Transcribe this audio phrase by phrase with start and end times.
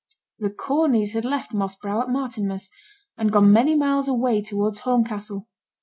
[0.39, 2.71] The Corneys had left Moss Brow at Martinmas,
[3.19, 5.47] and gone many miles away towards Horncastle.